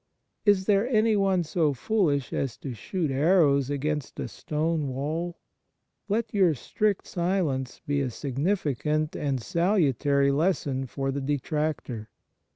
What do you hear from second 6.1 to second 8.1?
your strict silence be a